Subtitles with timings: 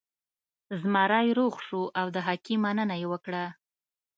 [0.81, 3.45] زمری روغ شو او د حکیم مننه یې وکړه.